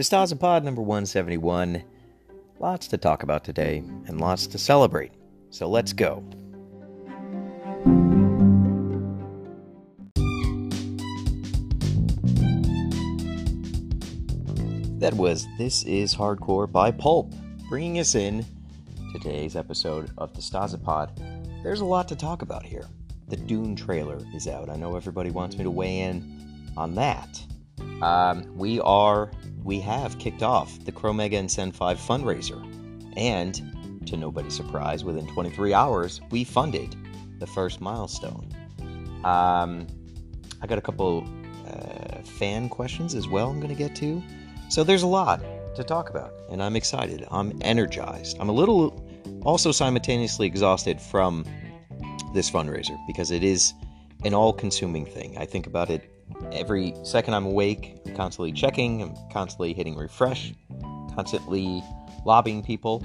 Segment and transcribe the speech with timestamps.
[0.00, 1.84] DeStasapod number 171.
[2.58, 5.12] Lots to talk about today and lots to celebrate.
[5.50, 6.24] So let's go.
[15.00, 17.34] That was This Is Hardcore by Pulp,
[17.68, 18.46] bringing us in
[19.12, 21.12] today's episode of the Pod.
[21.62, 22.86] There's a lot to talk about here.
[23.28, 24.70] The Dune trailer is out.
[24.70, 27.42] I know everybody wants me to weigh in on that.
[28.00, 29.30] Um, we are,
[29.64, 32.60] we have kicked off the Chromega and Sen 5 fundraiser.
[33.16, 36.96] And, to nobody's surprise, within 23 hours, we funded
[37.38, 38.48] the first milestone.
[39.24, 39.86] Um,
[40.62, 41.26] I got a couple
[41.66, 44.22] uh, fan questions as well I'm going to get to.
[44.68, 45.42] So there's a lot
[45.74, 47.26] to talk about, and I'm excited.
[47.30, 48.36] I'm energized.
[48.40, 49.06] I'm a little
[49.42, 51.44] also simultaneously exhausted from
[52.34, 53.72] this fundraiser because it is
[54.24, 55.36] an all consuming thing.
[55.38, 56.10] I think about it
[56.52, 60.52] every second I'm awake, I'm constantly checking, I'm constantly hitting refresh,
[61.14, 61.82] constantly
[62.24, 63.04] lobbying people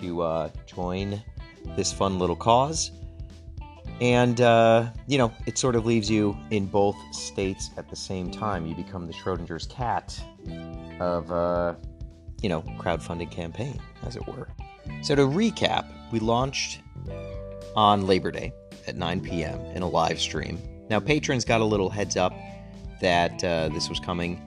[0.00, 1.22] to uh, join
[1.76, 2.90] this fun little cause.
[4.00, 8.30] And, uh, you know, it sort of leaves you in both states at the same
[8.30, 8.66] time.
[8.66, 10.20] You become the Schrodinger's cat
[11.00, 11.74] of, uh,
[12.42, 14.48] you know, crowdfunding campaign, as it were.
[15.02, 16.80] So to recap, we launched
[17.76, 18.52] on Labor Day
[18.86, 19.60] at 9 p.m.
[19.74, 20.58] in a live stream.
[20.90, 22.34] Now, patrons got a little heads up
[23.04, 24.40] that uh, this was coming.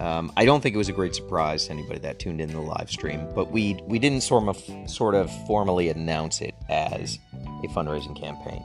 [0.00, 2.60] Um, I don't think it was a great surprise to anybody that tuned in the
[2.60, 7.18] live stream, but we we didn't sort of sort of formally announce it as
[7.62, 8.64] a fundraising campaign.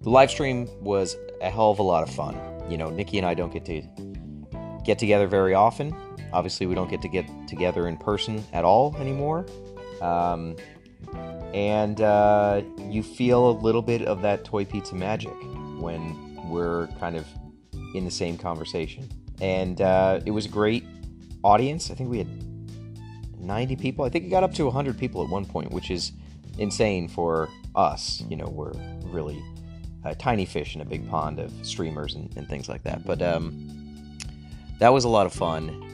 [0.00, 2.40] The live stream was a hell of a lot of fun.
[2.70, 3.82] You know, Nikki and I don't get to
[4.82, 5.94] get together very often.
[6.32, 9.44] Obviously, we don't get to get together in person at all anymore.
[10.00, 10.56] Um,
[11.52, 15.36] and uh, you feel a little bit of that toy pizza magic
[15.78, 17.26] when we're kind of
[17.94, 19.08] in the same conversation.
[19.40, 20.84] And uh, it was a great
[21.42, 21.90] audience.
[21.90, 22.28] I think we had
[23.40, 24.04] 90 people.
[24.04, 26.12] I think it got up to 100 people at one point, which is
[26.58, 28.22] insane for us.
[28.28, 28.72] You know, we're
[29.04, 29.42] really
[30.04, 33.04] a tiny fish in a big pond of streamers and, and things like that.
[33.04, 33.68] But um,
[34.78, 35.84] that was a lot of fun.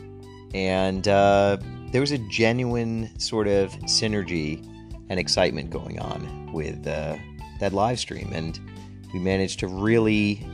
[0.54, 1.58] And uh,
[1.90, 4.64] there was a genuine sort of synergy
[5.10, 7.16] and excitement going on with uh,
[7.60, 8.30] that live stream.
[8.32, 8.58] And
[9.12, 10.46] we managed to really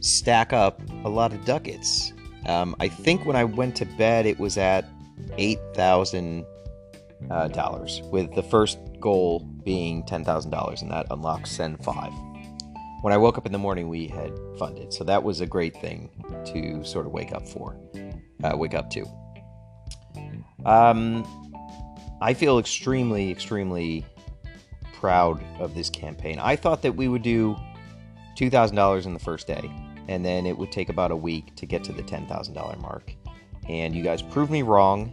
[0.00, 2.12] stack up a lot of ducats.
[2.46, 4.86] Um, I think when I went to bed, it was at
[5.36, 6.44] eight thousand
[7.30, 12.12] uh, dollars, with the first goal being ten thousand dollars, and that unlocks Sen Five.
[13.02, 15.74] When I woke up in the morning, we had funded, so that was a great
[15.76, 16.10] thing
[16.46, 17.76] to sort of wake up for,
[18.44, 19.06] uh, wake up to.
[20.66, 21.24] Um,
[22.20, 24.04] I feel extremely, extremely
[24.92, 26.38] proud of this campaign.
[26.38, 27.56] I thought that we would do
[28.36, 29.70] two thousand dollars in the first day
[30.10, 33.14] and then it would take about a week to get to the $10,000 mark.
[33.68, 35.12] And you guys proved me wrong,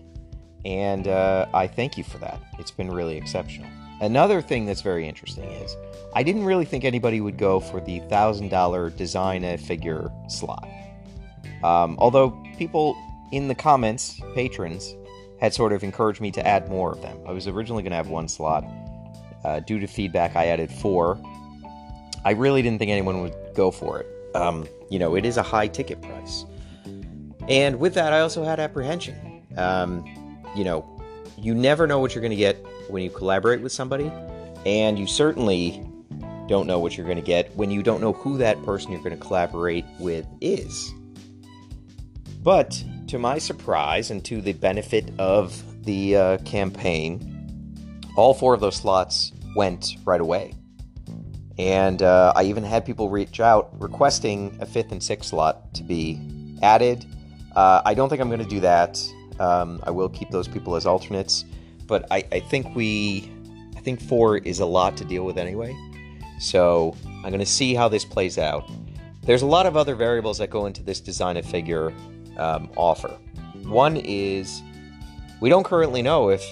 [0.65, 2.41] and uh, I thank you for that.
[2.57, 3.69] It's been really exceptional.
[4.01, 5.77] Another thing that's very interesting is
[6.15, 10.67] I didn't really think anybody would go for the $1,000 design a figure slot.
[11.63, 12.97] Um, although people
[13.31, 14.95] in the comments, patrons,
[15.39, 17.19] had sort of encouraged me to add more of them.
[17.27, 18.65] I was originally going to have one slot.
[19.43, 21.19] Uh, due to feedback, I added four.
[22.25, 24.35] I really didn't think anyone would go for it.
[24.35, 26.45] Um, you know, it is a high ticket price.
[27.47, 29.43] And with that, I also had apprehension.
[29.57, 30.05] Um,
[30.55, 30.85] you know,
[31.37, 32.57] you never know what you're going to get
[32.89, 34.11] when you collaborate with somebody,
[34.65, 35.83] and you certainly
[36.47, 39.01] don't know what you're going to get when you don't know who that person you're
[39.01, 40.93] going to collaborate with is.
[42.41, 47.33] But to my surprise, and to the benefit of the uh, campaign,
[48.15, 50.53] all four of those slots went right away.
[51.57, 55.83] And uh, I even had people reach out requesting a fifth and sixth slot to
[55.83, 56.19] be
[56.61, 57.05] added.
[57.55, 59.03] Uh, I don't think I'm going to do that.
[59.39, 61.45] Um, I will keep those people as alternates,
[61.87, 63.31] but I, I, think we,
[63.75, 65.75] I think four is a lot to deal with anyway.
[66.39, 68.69] So I'm going to see how this plays out.
[69.23, 71.91] There's a lot of other variables that go into this design a figure
[72.37, 73.17] um, offer.
[73.63, 74.61] One is
[75.41, 76.43] we don't currently know if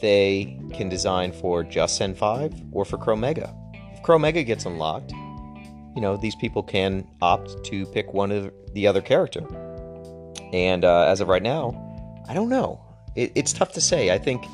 [0.00, 3.54] they can design for just Sen 5 or for Chromega.
[4.02, 5.12] Chromega gets unlocked,
[5.94, 9.46] you know, these people can opt to pick one of the other character.
[10.52, 11.78] And uh, as of right now,
[12.28, 12.80] I don't know.
[13.14, 14.10] It, it's tough to say.
[14.10, 14.44] I think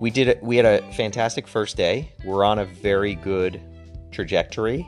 [0.00, 0.38] we did.
[0.42, 2.12] We had a fantastic first day.
[2.24, 3.60] We're on a very good
[4.10, 4.86] trajectory,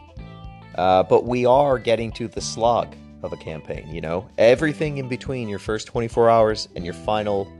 [0.77, 3.89] uh, but we are getting to the slog of a campaign.
[3.93, 7.53] You know, everything in between your first 24 hours and your final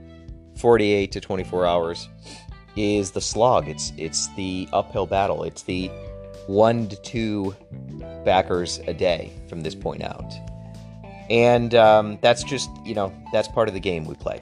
[0.57, 2.09] 48 to 24 hours
[2.79, 3.67] is the slog.
[3.67, 5.43] It's it's the uphill battle.
[5.43, 5.91] It's the
[6.47, 7.55] one to two
[8.25, 10.33] backers a day from this point out.
[11.29, 14.41] And um, that's just, you know, that's part of the game we play.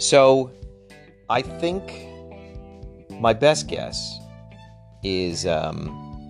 [0.00, 0.50] So
[1.30, 2.08] I think
[3.20, 4.18] my best guess
[5.04, 6.28] is um,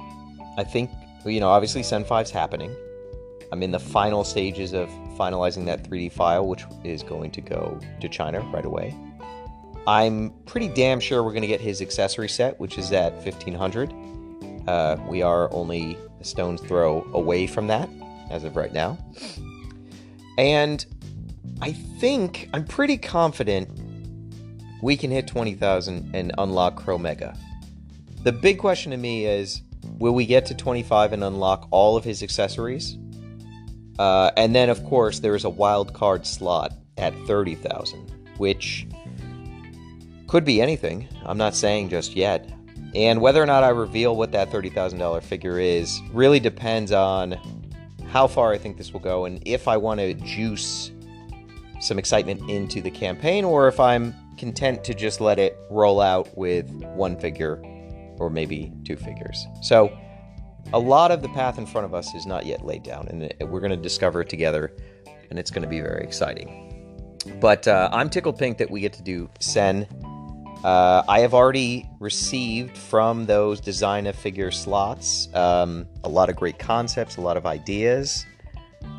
[0.58, 0.90] I think,
[1.24, 2.74] you know, obviously Sen 5's happening.
[3.52, 7.78] I'm in the final stages of finalizing that 3D file, which is going to go
[8.00, 8.94] to China right away.
[9.86, 13.92] I'm pretty damn sure we're going to get his accessory set, which is at 1500.
[14.66, 17.88] Uh, we are only a stone's throw away from that
[18.30, 18.98] as of right now.
[20.38, 20.84] And
[21.60, 23.68] I think, I'm pretty confident
[24.82, 27.36] we can hit 20,000 and unlock Chromega.
[28.22, 29.62] The big question to me is
[29.98, 32.96] will we get to 25 and unlock all of his accessories?
[33.98, 38.86] Uh, and then, of course, there is a wild card slot at 30,000, which
[40.34, 41.06] could be anything.
[41.24, 42.52] I'm not saying just yet.
[42.96, 47.38] And whether or not I reveal what that $30,000 figure is really depends on
[48.08, 50.90] how far I think this will go and if I want to juice
[51.78, 56.36] some excitement into the campaign or if I'm content to just let it roll out
[56.36, 57.62] with one figure
[58.18, 59.46] or maybe two figures.
[59.62, 59.96] So,
[60.72, 63.32] a lot of the path in front of us is not yet laid down, and
[63.52, 64.74] we're going to discover it together,
[65.30, 66.64] and it's going to be very exciting.
[67.40, 69.86] But uh, I'm tickled pink that we get to do Sen
[70.64, 76.36] uh, I have already received from those design a figure slots um, a lot of
[76.36, 78.24] great concepts, a lot of ideas.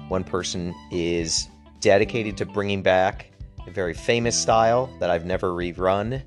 [0.08, 1.48] One person is
[1.80, 3.32] dedicated to bringing back
[3.66, 6.22] a very famous style that I've never rerun.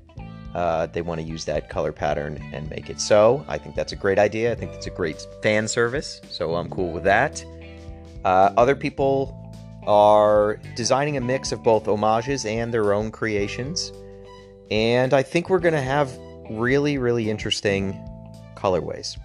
[0.53, 3.45] Uh, they want to use that color pattern and make it so.
[3.47, 4.51] I think that's a great idea.
[4.51, 7.45] I think that's a great fan service, so I'm cool with that.
[8.25, 9.35] Uh, other people
[9.87, 13.93] are designing a mix of both homages and their own creations.
[14.71, 16.15] And I think we're going to have
[16.49, 17.93] really, really interesting
[18.55, 19.17] colorways.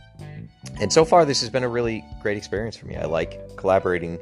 [0.80, 2.96] And so far, this has been a really great experience for me.
[2.96, 4.18] I like collaborating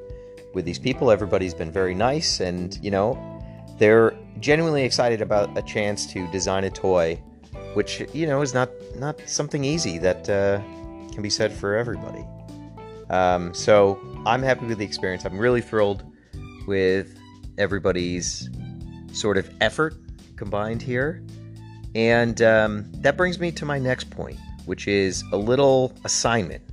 [0.55, 1.11] with these people.
[1.11, 3.19] Everybody's been very nice, and you know,
[3.79, 7.15] they're genuinely excited about a chance to design a toy,
[7.75, 10.61] which you know is not not something easy that uh,
[11.13, 12.25] can be said for everybody.
[13.09, 15.25] Um, so I'm happy with the experience.
[15.25, 16.05] I'm really thrilled
[16.67, 17.19] with
[17.59, 18.49] everybody's
[19.13, 19.95] sort of effort
[20.43, 21.23] combined here.
[21.95, 26.65] And um, that brings me to my next point, which is a little assignment,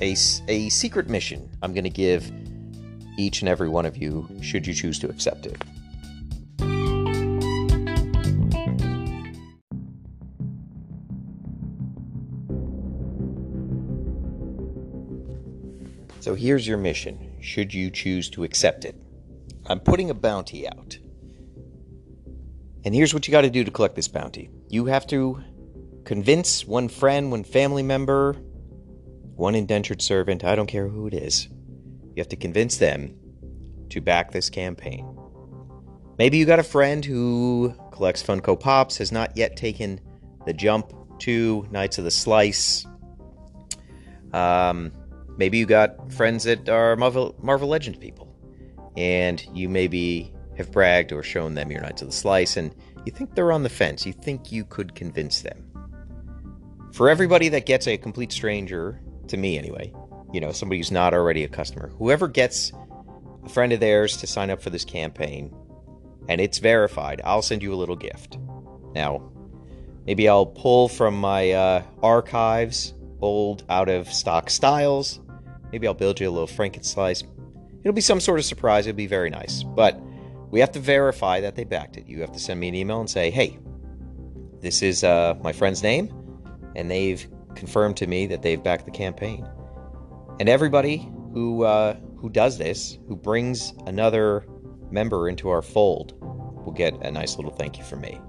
[0.00, 0.16] a,
[0.48, 2.32] a secret mission I'm going to give
[3.16, 5.62] each and every one of you, should you choose to accept it.
[16.18, 18.96] So here's your mission, should you choose to accept it.
[19.66, 20.98] I'm putting a bounty out.
[22.86, 25.42] And here's what you got to do to collect this bounty you have to
[26.04, 28.34] convince one friend, one family member,
[29.34, 31.48] one indentured servant, I don't care who it is.
[32.14, 33.18] You have to convince them
[33.90, 35.04] to back this campaign.
[36.16, 40.00] Maybe you got a friend who collects Funko Pops, has not yet taken
[40.46, 42.86] the jump to Knights of the Slice.
[44.32, 44.92] Um,
[45.36, 48.32] maybe you got friends that are Marvel, Marvel Legends people,
[48.96, 52.74] and you maybe have bragged or shown them your Knights of the Slice, and
[53.04, 54.06] you think they're on the fence.
[54.06, 55.62] You think you could convince them.
[56.92, 59.92] For everybody that gets a complete stranger, to me anyway,
[60.32, 62.72] you know, somebody who's not already a customer, whoever gets
[63.44, 65.54] a friend of theirs to sign up for this campaign
[66.28, 68.38] and it's verified, I'll send you a little gift.
[68.94, 69.30] Now,
[70.06, 75.20] maybe I'll pull from my uh, archives old out of stock styles.
[75.72, 77.24] Maybe I'll build you a little Frankenslice.
[77.82, 78.86] It'll be some sort of surprise.
[78.86, 79.62] It'll be very nice.
[79.62, 80.00] But
[80.50, 82.06] we have to verify that they backed it.
[82.06, 83.58] You have to send me an email and say, hey,
[84.60, 86.12] this is uh, my friend's name,
[86.74, 89.46] and they've confirmed to me that they've backed the campaign.
[90.38, 94.46] And everybody who uh, who does this, who brings another
[94.90, 98.20] member into our fold, will get a nice little thank you from me.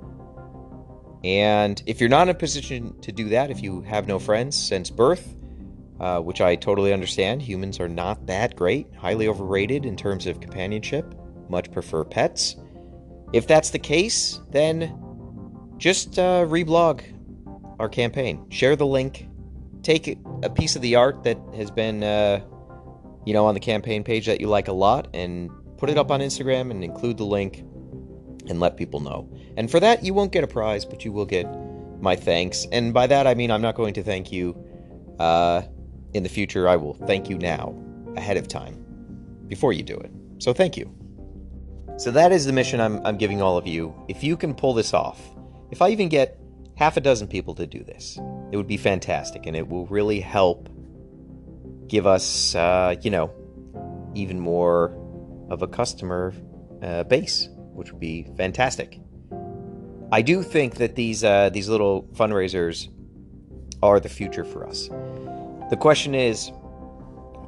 [1.24, 4.56] And if you're not in a position to do that, if you have no friends
[4.56, 5.36] since birth,
[6.00, 10.40] uh, which I totally understand, humans are not that great, highly overrated in terms of
[10.40, 11.16] companionship
[11.50, 12.56] much prefer pets.
[13.34, 14.98] If that's the case, then
[15.78, 17.04] just uh, reblog
[17.80, 18.50] our campaign.
[18.50, 19.28] Share the link.
[19.84, 22.42] Take a piece of the art that has been, uh,
[23.26, 26.12] you know, on the campaign page that you like a lot and put it up
[26.12, 27.60] on Instagram and include the link
[28.50, 29.30] and let people know.
[29.56, 31.48] And for that, you won't get a prize, but you will get
[32.02, 32.66] my thanks.
[32.72, 34.56] And by that, I mean I'm not going to thank you
[35.20, 35.64] uh,
[36.14, 36.68] in the future.
[36.68, 37.76] I will thank you now,
[38.16, 38.84] ahead of time,
[39.48, 40.12] before you do it.
[40.40, 40.94] So thank you.
[41.98, 43.94] So that is the mission I'm, I'm giving all of you.
[44.08, 45.20] If you can pull this off,
[45.72, 46.40] if I even get
[46.76, 48.20] half a dozen people to do this,
[48.52, 50.70] it would be fantastic and it will really help
[51.88, 53.34] give us, uh, you know,
[54.14, 54.96] even more
[55.50, 56.36] of a customer
[56.84, 59.00] uh, base, which would be fantastic.
[60.12, 62.90] I do think that these uh, these little fundraisers
[63.82, 64.88] are the future for us.
[65.70, 66.52] The question is,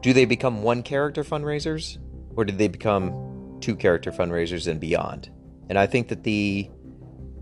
[0.01, 1.99] do they become one character fundraisers,
[2.35, 3.28] or do they become
[3.59, 5.29] two character fundraisers and beyond?
[5.69, 6.69] And I think that the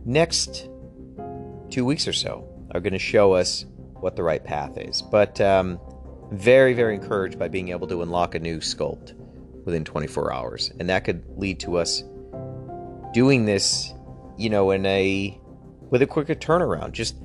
[0.06, 0.70] next
[1.70, 5.02] two weeks or so are going to show us what the right path is.
[5.02, 5.80] But um,
[6.32, 9.14] very, very encouraged by being able to unlock a new sculpt
[9.66, 12.04] within 24 hours, and that could lead to us
[13.14, 13.94] doing this,
[14.38, 15.40] you know, in a
[15.90, 16.92] with a quicker turnaround.
[16.92, 17.16] Just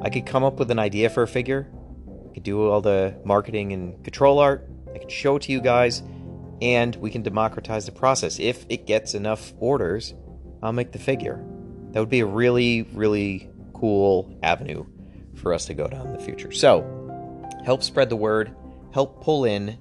[0.00, 1.70] I could come up with an idea for a figure,
[2.30, 5.60] I could do all the marketing and control art, I could show it to you
[5.60, 6.02] guys,
[6.60, 8.38] and we can democratize the process.
[8.38, 10.14] If it gets enough orders,
[10.62, 11.44] I'll make the figure.
[11.92, 14.84] That would be a really, really cool avenue
[15.34, 16.52] for us to go down in the future.
[16.52, 16.82] So,
[17.64, 18.54] help spread the word,
[18.92, 19.78] help pull in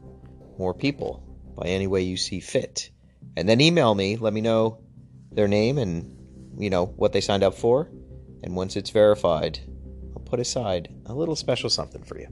[0.58, 1.24] more people
[1.56, 2.90] by any way you see fit.
[3.36, 4.80] And then email me, let me know
[5.32, 6.10] their name and
[6.58, 7.90] you know what they signed up for.
[8.44, 9.60] And once it's verified,
[10.16, 12.28] I'll put aside a little special something for you.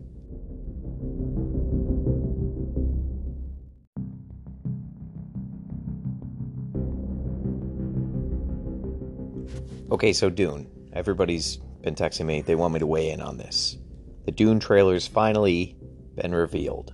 [9.91, 10.69] Okay, so Dune.
[10.93, 12.41] Everybody's been texting me.
[12.41, 13.77] They want me to weigh in on this.
[14.25, 15.75] The Dune trailer's finally
[16.15, 16.93] been revealed.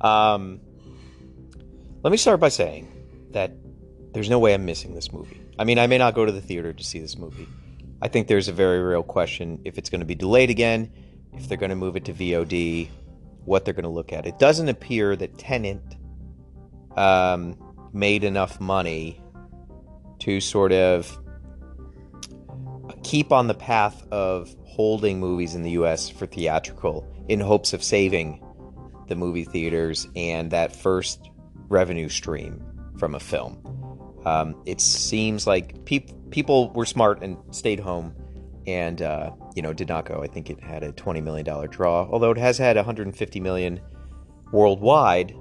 [0.00, 0.60] Um,
[2.02, 2.90] let me start by saying
[3.32, 3.52] that
[4.12, 5.42] there's no way I'm missing this movie.
[5.58, 7.48] I mean, I may not go to the theater to see this movie.
[8.00, 10.90] I think there's a very real question if it's going to be delayed again,
[11.34, 12.88] if they're going to move it to VOD,
[13.44, 14.26] what they're going to look at.
[14.26, 15.82] It doesn't appear that Tenet
[16.96, 17.58] um,
[17.92, 19.20] made enough money
[20.20, 21.18] to sort of
[23.06, 27.80] keep on the path of holding movies in the US for theatrical in hopes of
[27.80, 28.44] saving
[29.06, 31.30] the movie theaters and that first
[31.68, 32.60] revenue stream
[32.98, 33.62] from a film.
[34.26, 38.12] Um, it seems like pe- people were smart and stayed home
[38.66, 40.20] and uh, you know did not go.
[40.20, 43.80] I think it had a twenty million dollar draw, although it has had 150 million
[44.50, 45.32] worldwide.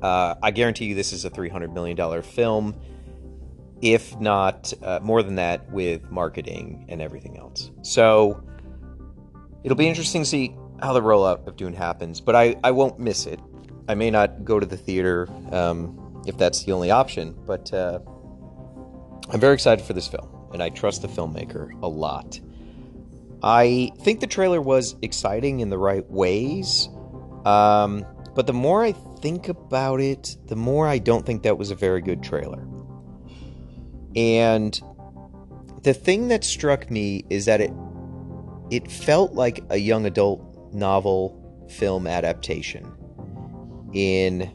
[0.00, 2.80] Uh, I guarantee you, this is a 300 million dollar film
[3.82, 7.70] if not uh, more than that, with marketing and everything else.
[7.82, 8.42] So
[9.62, 12.98] it'll be interesting to see how the rollout of Dune happens, but I, I won't
[12.98, 13.40] miss it.
[13.88, 18.00] I may not go to the theater um, if that's the only option, but uh,
[19.30, 22.40] I'm very excited for this film, and I trust the filmmaker a lot.
[23.42, 26.88] I think the trailer was exciting in the right ways,
[27.44, 28.04] um,
[28.34, 31.74] but the more I think about it, the more I don't think that was a
[31.74, 32.66] very good trailer.
[34.16, 34.80] And
[35.82, 37.72] the thing that struck me is that it
[38.70, 42.90] it felt like a young adult novel film adaptation
[43.92, 44.50] in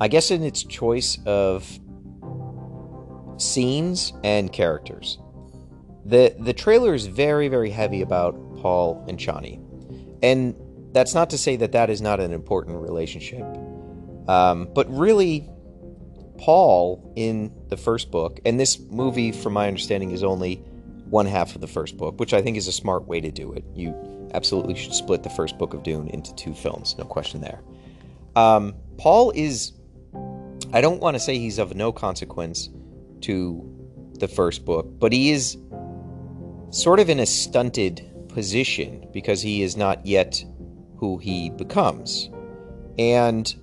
[0.00, 1.78] I guess in its choice of
[3.36, 5.18] scenes and characters.
[6.04, 9.60] The the trailer is very very heavy about Paul and Chani.
[10.22, 10.54] And
[10.92, 13.44] that's not to say that that is not an important relationship.
[14.28, 15.48] Um, but really
[16.38, 20.56] Paul in the first book, and this movie, from my understanding, is only
[21.08, 23.52] one half of the first book, which I think is a smart way to do
[23.52, 23.64] it.
[23.74, 23.94] You
[24.34, 27.60] absolutely should split the first book of Dune into two films, no question there.
[28.36, 29.72] Um, Paul is,
[30.72, 32.68] I don't want to say he's of no consequence
[33.22, 33.70] to
[34.14, 35.56] the first book, but he is
[36.70, 40.44] sort of in a stunted position because he is not yet
[40.96, 42.30] who he becomes.
[42.98, 43.54] And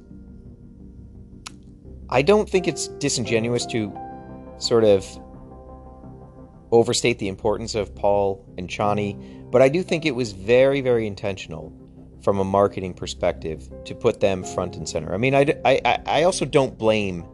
[2.12, 3.98] I don't think it's disingenuous to
[4.58, 5.06] sort of
[6.72, 11.08] overstate the importance of Paul and Chani, but I do think it was very, very
[11.08, 11.74] intentional
[12.22, 15.14] from a marketing perspective to put them front and center.
[15.14, 17.26] I mean, I, I, I also don't blame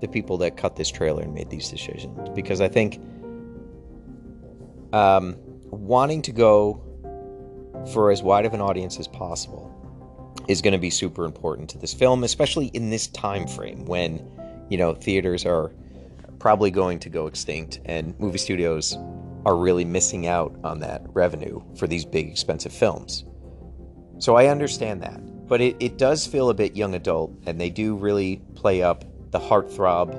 [0.00, 3.00] the people that cut this trailer and made these decisions because I think
[4.92, 5.36] um,
[5.70, 6.82] wanting to go
[7.92, 9.74] for as wide of an audience as possible
[10.48, 14.26] is going to be super important to this film, especially in this time frame when,
[14.70, 15.70] you know, theaters are
[16.38, 18.96] probably going to go extinct and movie studios
[19.44, 23.24] are really missing out on that revenue for these big expensive films.
[24.18, 25.20] So I understand that.
[25.46, 29.04] But it, it does feel a bit young adult, and they do really play up
[29.30, 30.14] the heartthrob,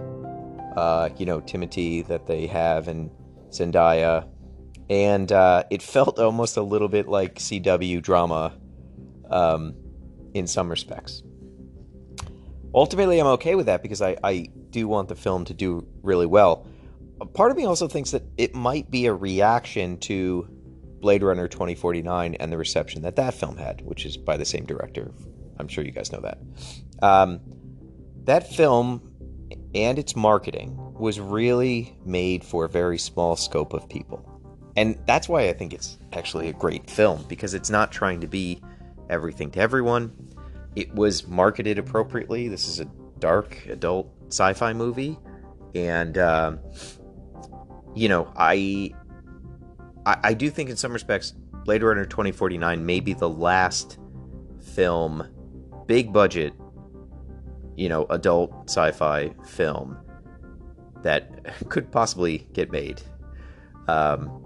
[0.76, 3.12] uh, you know, Timothée that they have and
[3.52, 4.28] Zendaya.
[4.90, 8.54] And uh, it felt almost a little bit like CW drama
[9.30, 9.76] um,
[10.34, 11.24] in some respects.
[12.74, 16.28] Ultimately, I'm okay with that because I, I do want the film to do really
[16.28, 16.68] well.
[17.34, 20.48] Part of me also thinks that it might be a reaction to
[21.02, 24.66] Blade Runner 2049 and the reception that that film had, which is by the same
[24.66, 25.12] director.
[25.58, 26.40] I'm sure you guys know that.
[27.02, 27.42] Um,
[28.26, 29.02] that film
[29.74, 34.26] and its marketing was really made for a very small scope of people.
[34.76, 38.28] And that's why I think it's actually a great film because it's not trying to
[38.28, 38.62] be
[39.10, 40.14] everything to everyone.
[40.76, 42.48] It was marketed appropriately.
[42.48, 42.86] This is a
[43.20, 45.18] dark adult sci-fi movie,
[45.76, 46.58] and uh,
[47.96, 48.94] you know, I,
[50.06, 51.34] I I do think in some respects,
[51.66, 53.98] Blade Runner 2049 may be the last
[54.62, 55.28] film,
[55.88, 56.54] big budget,
[57.76, 59.98] you know, adult sci-fi film
[61.04, 61.30] that
[61.70, 63.02] could possibly get made.
[63.88, 64.40] Um,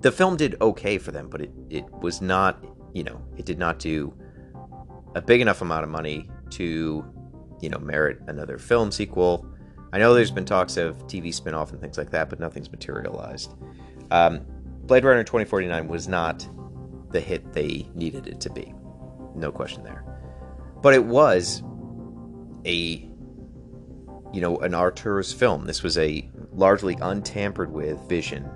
[0.00, 2.64] the film did okay for them, but it, it was not,
[2.96, 4.14] you know, it did not do
[5.14, 7.04] a big enough amount of money to,
[7.60, 9.46] you know, merit another film sequel.
[9.92, 13.52] I know there's been talks of TV spin-off and things like that, but nothing's materialized.
[14.10, 14.46] Um,
[14.84, 16.48] Blade Runner 2049 was not
[17.10, 18.72] the hit they needed it to be.
[19.34, 20.02] No question there.
[20.80, 21.62] But it was
[22.64, 23.06] a
[24.32, 25.66] you know, an auteur's film.
[25.66, 28.50] This was a largely untampered with vision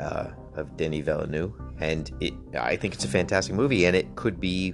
[0.00, 4.40] uh, of Denis Villeneuve, and it, I think it's a fantastic movie, and it could
[4.40, 4.70] be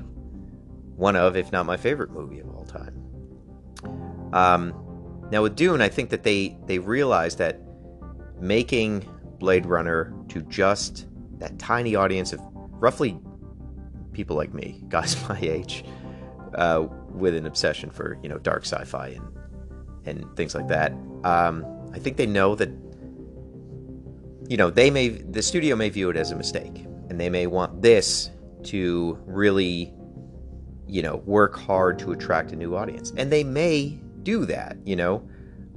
[0.97, 3.02] one of, if not my favorite movie of all time.
[4.33, 4.75] Um,
[5.30, 7.61] now with Dune, I think that they they realized that
[8.40, 11.06] making Blade Runner to just
[11.38, 13.18] that tiny audience of roughly
[14.12, 15.85] people like me, guys my age,
[16.54, 19.26] uh, with an obsession for you know dark sci-fi and
[20.06, 20.92] and things like that.
[21.25, 22.71] Um, I think they know that
[24.49, 27.47] you know they may the studio may view it as a mistake, and they may
[27.47, 28.31] want this
[28.65, 29.93] to really
[30.87, 34.76] you know work hard to attract a new audience, and they may do that.
[34.85, 35.29] You know,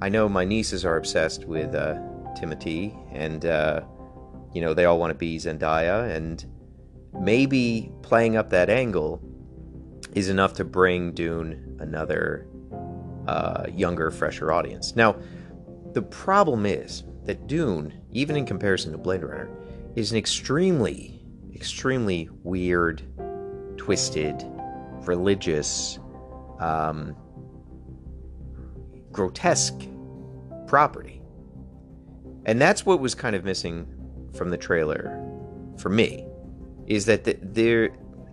[0.02, 1.96] I know my nieces are obsessed with uh,
[2.38, 3.82] Timothée, and uh,
[4.54, 6.46] you know they all want to be Zendaya, and
[7.20, 9.22] maybe playing up that angle
[10.14, 12.48] is enough to bring Dune another
[13.28, 14.96] uh, younger, fresher audience.
[14.96, 15.16] Now,
[15.94, 19.48] the problem is that Dune, even in comparison to Blade Runner,
[19.96, 21.22] is an extremely,
[21.54, 23.04] extremely weird,
[23.78, 24.44] twisted,
[25.06, 26.00] religious,
[26.60, 27.16] um,
[29.12, 29.80] grotesque
[30.66, 31.22] property.
[32.48, 33.86] And that's what was kind of missing
[34.34, 35.24] from the trailer
[35.78, 36.26] for me,
[36.88, 37.86] is that the, there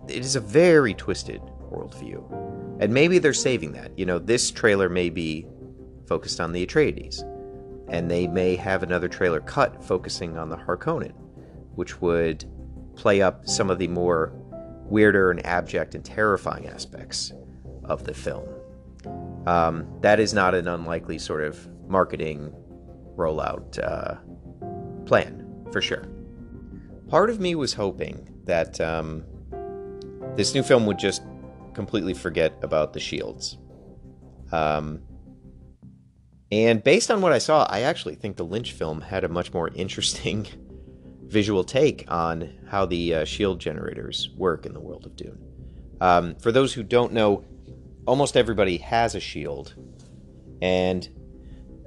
[0.07, 2.79] it is a very twisted worldview.
[2.81, 3.91] And maybe they're saving that.
[3.95, 5.45] You know, this trailer may be
[6.07, 7.21] focused on the Atreides,
[7.89, 11.13] and they may have another trailer cut focusing on the Harkonnen,
[11.75, 12.45] which would
[12.95, 14.33] play up some of the more
[14.89, 17.33] weirder and abject and terrifying aspects
[17.83, 18.47] of the film.
[19.45, 22.53] Um, that is not an unlikely sort of marketing
[23.15, 24.15] rollout uh,
[25.05, 26.07] plan, for sure.
[27.07, 29.23] Part of me was hoping that um,
[30.35, 31.21] this new film would just
[31.73, 33.57] completely forget about the shields.
[34.51, 35.01] Um,
[36.51, 39.53] and based on what I saw, I actually think the Lynch film had a much
[39.53, 40.47] more interesting
[41.23, 45.37] visual take on how the uh, shield generators work in the world of Dune.
[45.99, 47.43] Um, for those who don't know,
[48.05, 49.75] almost everybody has a shield,
[50.61, 51.09] and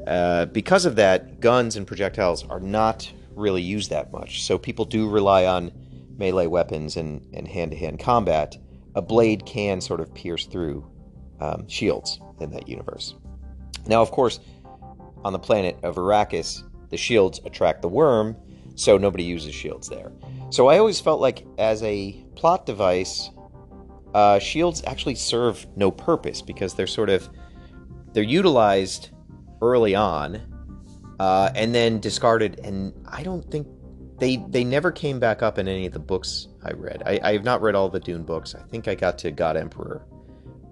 [0.06, 4.42] uh, because of that, guns and projectiles are not really used that much.
[4.42, 5.72] So people do rely on
[6.16, 8.56] melee weapons and, and hand-to-hand combat
[8.94, 10.84] a blade can sort of pierce through
[11.40, 13.14] um, shields in that universe.
[13.86, 14.40] Now, of course,
[15.24, 18.36] on the planet of Arrakis, the shields attract the worm,
[18.74, 20.12] so nobody uses shields there.
[20.50, 23.30] So I always felt like, as a plot device,
[24.14, 27.28] uh, shields actually serve no purpose because they're sort of
[28.12, 29.10] they're utilized
[29.62, 30.40] early on
[31.20, 33.68] uh, and then discarded, and I don't think
[34.18, 37.02] they they never came back up in any of the books I read.
[37.06, 38.54] I, I have not read all the Dune books.
[38.54, 40.02] I think I got to God Emperor,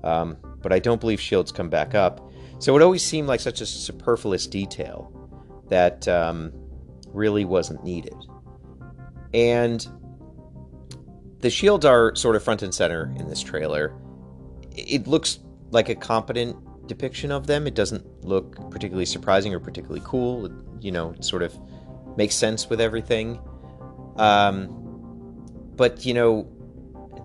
[0.03, 2.28] um, but I don't believe shields come back up.
[2.59, 5.13] So it always seemed like such a superfluous detail
[5.69, 6.53] that um,
[7.09, 8.17] really wasn't needed.
[9.33, 9.87] And
[11.41, 13.95] the shields are sort of front and center in this trailer.
[14.77, 15.39] It looks
[15.71, 16.57] like a competent
[16.89, 17.67] depiction of them.
[17.67, 20.47] It doesn't look particularly surprising or particularly cool.
[20.47, 21.57] It, you know, it sort of
[22.17, 23.39] makes sense with everything.
[24.17, 24.75] Um,
[25.77, 26.49] but you know,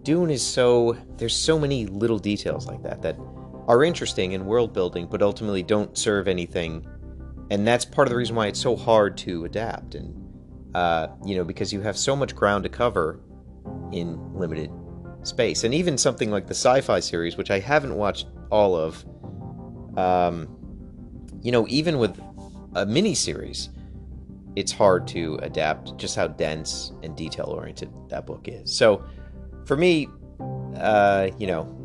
[0.04, 3.18] Dune is so there's so many little details like that that
[3.68, 6.86] are interesting in world building, but ultimately don't serve anything.
[7.50, 9.96] And that's part of the reason why it's so hard to adapt.
[9.96, 10.20] And
[10.76, 13.20] uh, you know, because you have so much ground to cover
[13.92, 14.72] in limited
[15.24, 15.64] space.
[15.64, 19.06] And even something like the sci-fi series, which I haven't watched all of,
[19.98, 20.48] um,
[21.42, 22.20] you know, even with
[22.76, 23.70] a mini series,
[24.56, 28.76] it's hard to adapt just how dense and detail oriented that book is.
[28.76, 29.04] So
[29.66, 30.08] for me,
[30.78, 31.83] uh, you know,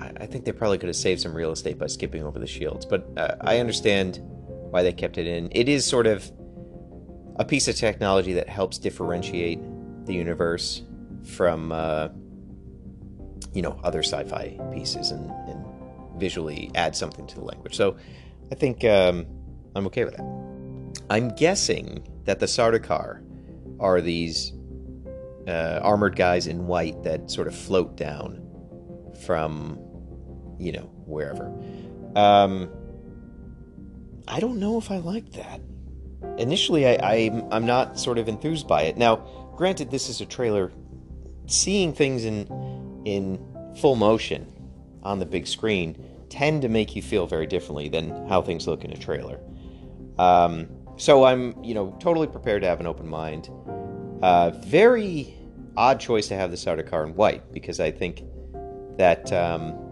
[0.00, 2.46] I, I think they probably could have saved some real estate by skipping over the
[2.46, 4.20] shields, but uh, I understand
[4.70, 5.48] why they kept it in.
[5.52, 6.30] It is sort of
[7.36, 9.60] a piece of technology that helps differentiate
[10.06, 10.82] the universe
[11.24, 12.08] from, uh,
[13.52, 15.64] you know, other sci-fi pieces and, and,
[16.18, 17.76] visually add something to the language.
[17.76, 17.96] So
[18.50, 19.24] I think um,
[19.76, 21.04] I'm okay with that.
[21.08, 23.22] I'm guessing that the Sardaukar
[23.78, 24.52] are these
[25.46, 28.44] uh, armored guys in white that sort of float down
[29.24, 29.78] from,
[30.58, 31.46] you know, wherever.
[32.14, 32.70] Um,
[34.26, 35.60] I don't know if I like that.
[36.36, 38.96] Initially, I, I I'm not sort of enthused by it.
[38.96, 39.16] Now,
[39.56, 40.72] granted, this is a trailer.
[41.46, 42.46] Seeing things in
[43.04, 43.38] in
[43.80, 44.52] full motion
[45.02, 48.84] on the big screen tend to make you feel very differently than how things look
[48.84, 49.40] in a trailer.
[50.18, 53.48] Um, so I'm, you know, totally prepared to have an open mind.
[54.20, 55.34] Uh, very
[55.76, 58.24] odd choice to have the car in white because I think
[58.98, 59.87] that um,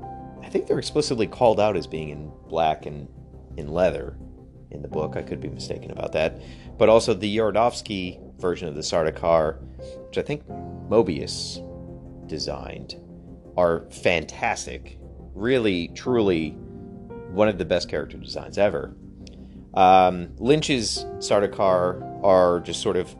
[0.46, 3.09] I think they're explicitly called out as being in black and
[3.56, 4.16] in leather
[4.70, 5.16] in the book.
[5.16, 6.40] I could be mistaken about that.
[6.78, 9.61] But also the Jodorowsky version of the Sardaukar,
[10.06, 11.59] which I think Moebius
[12.28, 12.94] designed,
[13.56, 15.00] are fantastic.
[15.35, 16.50] Really, truly
[17.30, 18.94] one of the best character designs ever.
[19.74, 23.12] Um, Lynch's Sardaukar are just sort of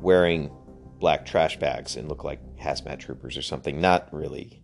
[0.00, 0.52] wearing
[1.00, 3.80] black trash bags and look like hazmat troopers or something.
[3.80, 4.59] Not really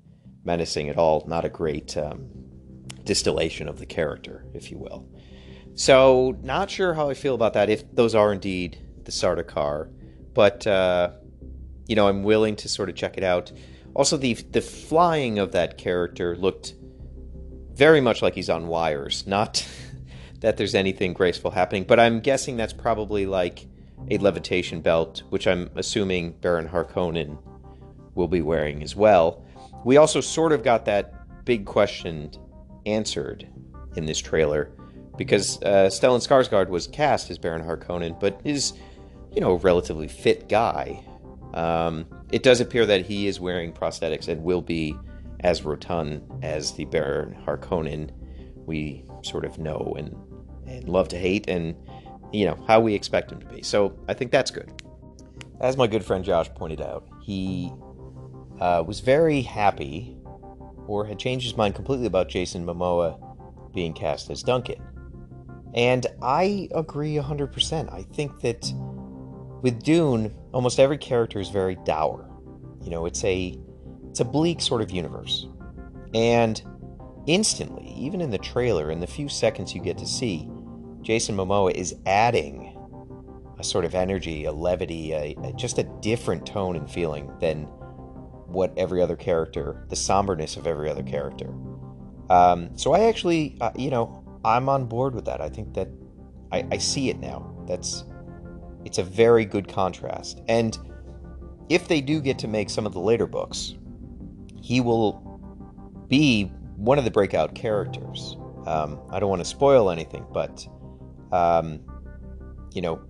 [0.47, 1.25] menacing at all.
[1.27, 2.29] Not a great um,
[3.05, 5.09] distillation of the character, if you will.
[5.75, 7.69] So, not sure how I feel about that.
[7.69, 9.91] If those are indeed the Sardaukar,
[10.33, 11.11] but uh,
[11.87, 13.53] you know, I'm willing to sort of check it out.
[13.95, 16.75] Also, the the flying of that character looked
[17.75, 19.27] very much like he's on wires.
[19.27, 19.67] Not
[20.41, 23.67] that there's anything graceful happening, but I'm guessing that's probably like
[24.11, 27.39] a levitation belt, which I'm assuming Baron Harkonnen
[28.15, 29.46] will be wearing as well.
[29.87, 32.33] We also sort of got that big question
[32.87, 33.47] answered
[33.95, 34.73] in this trailer
[35.17, 38.73] because uh, Stellan Skarsgård was cast as Baron Harkonnen, but is,
[39.33, 41.05] you know, a relatively fit guy.
[41.55, 44.97] Um, it does appear that he is wearing prosthetics and will be
[45.41, 48.11] as rotund as the Baron Harkonnen
[48.67, 50.17] we sort of know and,
[50.67, 51.77] and love to hate, and
[52.33, 53.63] you know how we expect him to be.
[53.63, 54.83] So I think that's good.
[55.61, 57.73] As my good friend Josh pointed out, he
[58.61, 60.17] uh, was very happy,
[60.87, 63.21] or had changed his mind completely about Jason Momoa
[63.75, 64.83] being cast as Duncan.
[65.75, 67.93] And I agree 100%.
[67.93, 68.73] I think that
[69.63, 72.31] with Dune, almost every character is very dour.
[72.81, 73.59] You know, it's a
[74.09, 75.49] it's a bleak sort of universe.
[76.15, 76.63] And
[77.27, 80.49] instantly, even in the trailer, in the few seconds you get to see,
[81.03, 82.73] Jason Momoa is adding
[83.59, 87.69] a sort of energy, a levity, a, a, just a different tone and feeling than
[88.47, 91.53] what every other character, the somberness of every other character.
[92.31, 95.41] Um, so I actually, uh, you know, I'm on board with that.
[95.41, 95.89] I think that
[96.53, 97.55] I, I see it now.
[97.67, 98.05] That's
[98.85, 100.43] it's a very good contrast.
[100.49, 100.79] And
[101.69, 103.75] if they do get to make some of the later books,
[104.61, 105.41] he will
[106.09, 106.45] be
[106.77, 108.37] one of the breakout characters.
[108.67, 110.67] Um, I don't want to spoil anything, but
[111.33, 111.81] um,
[112.73, 113.03] you know,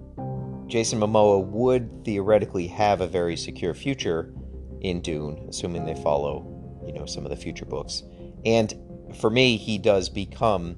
[0.67, 4.33] Jason Momoa would theoretically have a very secure future
[4.81, 8.03] in Dune, assuming they follow, you know, some of the future books.
[8.45, 8.75] And
[9.19, 10.77] for me, he does become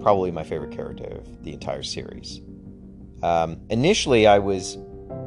[0.00, 2.40] probably my favorite character of the entire series.
[3.22, 4.76] Um, initially, I was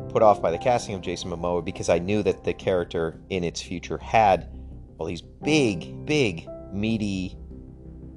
[0.09, 3.43] put off by the casting of Jason Momoa because I knew that the character in
[3.43, 4.49] its future had
[4.97, 7.35] all these big, big, meaty,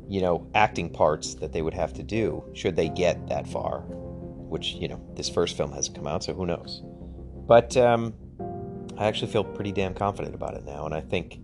[0.09, 3.81] you know, acting parts that they would have to do should they get that far.
[3.81, 6.83] Which, you know, this first film hasn't come out, so who knows.
[7.47, 8.15] But um,
[9.01, 11.41] I actually feel pretty damn confident about it now, and I think,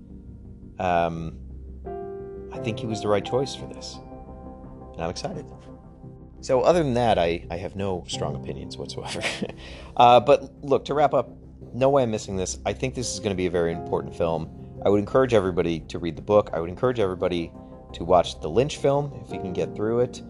[0.78, 1.38] um,
[2.52, 3.98] I think he was the right choice for this
[4.96, 5.46] and I'm excited.
[6.40, 9.22] So, other than that, I, I have no strong opinions whatsoever.
[9.96, 11.30] uh, but look, to wrap up,
[11.74, 12.58] no way I'm missing this.
[12.64, 14.80] I think this is going to be a very important film.
[14.84, 16.50] I would encourage everybody to read the book.
[16.52, 17.52] I would encourage everybody
[17.94, 20.22] to watch the Lynch film if you can get through it.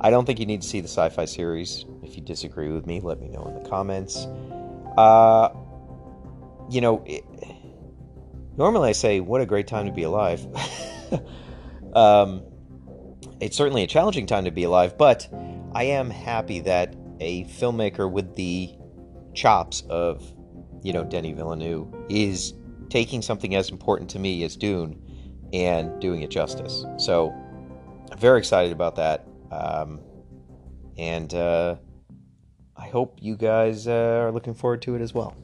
[0.00, 1.86] I don't think you need to see the sci fi series.
[2.02, 4.26] If you disagree with me, let me know in the comments.
[4.96, 5.48] Uh,
[6.70, 7.24] you know, it,
[8.56, 10.46] normally I say, what a great time to be alive.
[11.94, 12.42] um,
[13.40, 15.28] it's certainly a challenging time to be alive, but
[15.74, 18.74] I am happy that a filmmaker with the
[19.34, 20.32] chops of,
[20.82, 22.54] you know, Denis Villeneuve is
[22.88, 25.00] taking something as important to me as Dune
[25.52, 26.84] and doing it justice.
[26.98, 27.32] So,
[28.10, 29.26] I'm very excited about that.
[29.50, 30.00] Um,
[30.96, 31.76] and uh,
[32.76, 35.36] I hope you guys uh, are looking forward to it as well.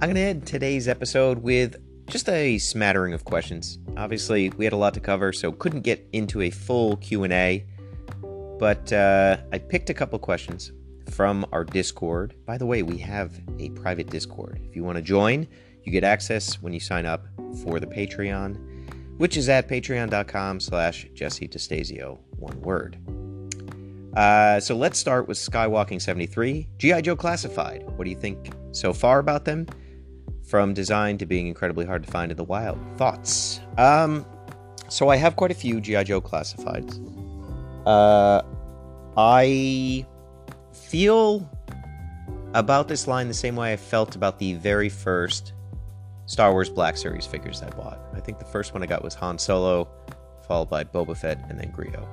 [0.00, 1.74] I'm going to end today's episode with
[2.06, 3.80] just a smattering of questions.
[3.96, 7.66] Obviously, we had a lot to cover, so couldn't get into a full Q&A,
[8.60, 10.70] but uh, I picked a couple questions
[11.10, 12.36] from our Discord.
[12.46, 14.60] By the way, we have a private Discord.
[14.62, 15.48] If you want to join,
[15.82, 17.26] you get access when you sign up
[17.64, 22.98] for the Patreon, which is at patreon.com slash Jesse DeStasio, one word.
[24.16, 26.68] Uh, so let's start with Skywalking 73.
[26.78, 27.00] G.I.
[27.00, 27.82] Joe Classified.
[27.96, 29.66] What do you think so far about them?
[30.48, 32.78] From design to being incredibly hard to find in the wild.
[32.96, 33.60] Thoughts?
[33.76, 34.24] Um,
[34.88, 36.04] so I have quite a few G.I.
[36.04, 36.98] Joe Classifieds.
[37.86, 38.42] Uh,
[39.16, 40.06] I
[40.72, 41.48] feel
[42.54, 45.52] about this line the same way I felt about the very first
[46.24, 48.00] Star Wars Black Series figures I bought.
[48.14, 49.88] I think the first one I got was Han Solo,
[50.46, 52.06] followed by Boba Fett, and then Greedo.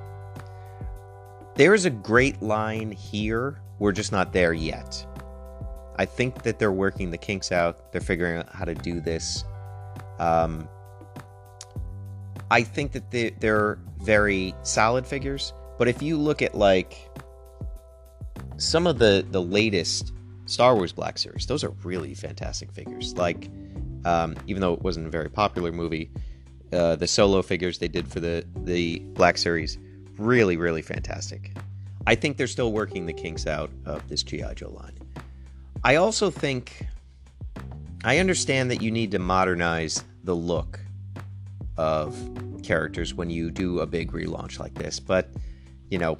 [1.54, 3.60] There is a great line here.
[3.78, 5.06] We're just not there yet.
[5.96, 7.92] I think that they're working the kinks out.
[7.92, 9.44] They're figuring out how to do this.
[10.18, 10.68] Um,
[12.50, 15.52] I think that they, they're very solid figures.
[15.78, 17.10] But if you look at like
[18.56, 20.12] some of the the latest
[20.46, 23.14] Star Wars Black Series, those are really fantastic figures.
[23.16, 23.50] Like,
[24.04, 26.10] um, even though it wasn't a very popular movie,
[26.72, 29.78] uh, the solo figures they did for the the Black Series
[30.18, 31.52] really, really fantastic.
[32.06, 34.95] I think they're still working the kinks out of this GI Joe line.
[35.84, 36.86] I also think
[38.04, 40.80] I understand that you need to modernize the look
[41.76, 42.16] of
[42.62, 45.30] characters when you do a big relaunch like this, but
[45.90, 46.18] you know,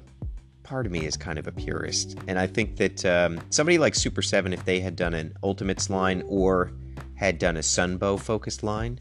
[0.63, 3.95] part of me is kind of a purist, and I think that um, somebody like
[3.95, 6.71] Super Seven, if they had done an Ultimates line or
[7.15, 8.99] had done a Sunbow focused line,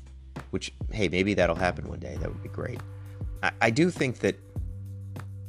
[0.50, 2.80] which hey, maybe that'll happen one day, that would be great.
[3.42, 4.38] I, I do think that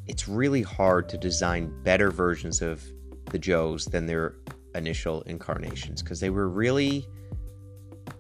[0.08, 2.84] it's really hard to design better versions of
[3.26, 4.36] the Joes than their
[4.78, 7.08] initial incarnations because they were really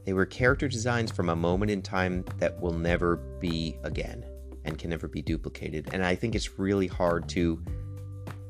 [0.05, 4.25] they were character designs from a moment in time that will never be again
[4.65, 5.89] and can never be duplicated.
[5.93, 7.61] And i think it's really hard to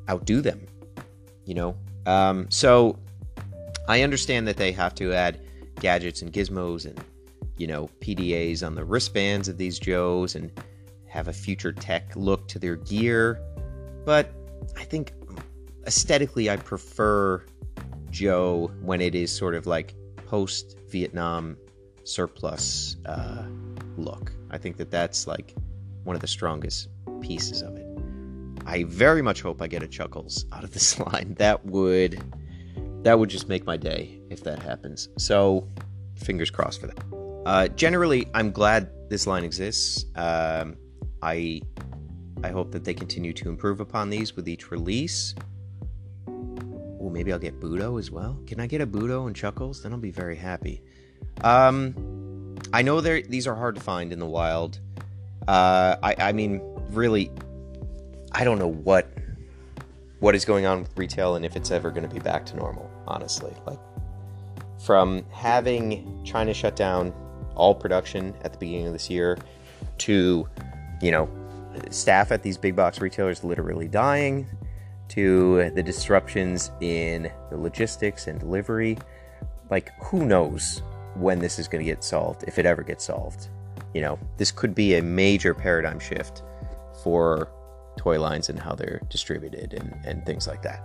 [0.09, 0.65] outdo them
[1.45, 1.75] you know?
[2.05, 2.97] Um, so
[3.87, 5.41] i understand that they have to add
[5.79, 6.99] gadgets and gizmos and
[7.57, 10.51] you know pdas on the wristbands of these joes and
[11.07, 13.41] have a future tech look to their gear,
[14.05, 14.31] but
[14.77, 15.13] I think
[15.85, 17.43] aesthetically I prefer
[18.17, 19.93] Joe when it is sort of like
[20.25, 21.55] post Vietnam
[22.03, 23.43] surplus uh,
[23.95, 24.31] look.
[24.49, 25.53] I think that that's like
[26.03, 26.89] one of the strongest
[27.21, 27.85] pieces of it.
[28.65, 31.35] I very much hope I get a chuckles out of this line.
[31.37, 32.19] That would
[33.03, 35.09] that would just make my day if that happens.
[35.19, 35.67] So
[36.15, 37.03] fingers crossed for that.
[37.45, 40.05] Uh, generally, I'm glad this line exists.
[40.15, 40.75] Um,
[41.21, 41.61] I
[42.43, 45.35] I hope that they continue to improve upon these with each release.
[46.99, 48.39] Oh, maybe I'll get Budo as well.
[48.47, 49.83] Can I get a Budo and Chuckles?
[49.83, 50.81] Then I'll be very happy.
[51.43, 54.79] Um, I know there these are hard to find in the wild.
[55.47, 57.31] Uh, I I mean, really,
[58.31, 59.07] I don't know what
[60.19, 62.55] what is going on with retail and if it's ever going to be back to
[62.55, 62.89] normal.
[63.07, 63.79] Honestly, like
[64.83, 67.13] from having China shut down
[67.55, 69.37] all production at the beginning of this year
[69.99, 70.47] to
[71.01, 71.29] you know,
[71.89, 74.47] staff at these big box retailers literally dying,
[75.09, 78.97] to the disruptions in the logistics and delivery.
[79.69, 80.81] Like, who knows
[81.15, 83.49] when this is going to get solved, if it ever gets solved?
[83.93, 86.43] You know, this could be a major paradigm shift
[87.03, 87.49] for
[87.97, 90.81] toy lines and how they're distributed and, and things like that.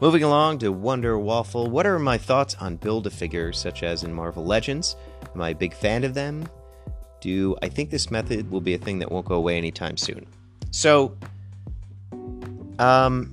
[0.00, 4.02] Moving along to Wonder Waffle, what are my thoughts on build a figure such as
[4.02, 4.96] in Marvel Legends?
[5.34, 6.48] Am I a big fan of them?
[7.22, 10.26] do I think this method will be a thing that won't go away anytime soon.
[10.70, 11.16] So,
[12.82, 13.32] um,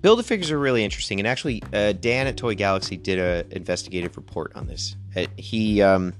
[0.00, 3.44] build a figures are really interesting, and actually, uh, Dan at Toy Galaxy did a
[3.54, 4.96] investigative report on this.
[5.16, 6.12] Uh, he um,